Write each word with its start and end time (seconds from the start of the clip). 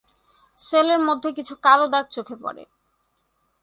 Sell 0.59 0.87
এর 0.89 1.01
মধ্যে 1.07 1.29
কিছু 1.37 1.53
কালো 1.65 1.85
দাগ 1.93 2.05
চোখে 2.15 2.35
পড়ে। 2.43 2.63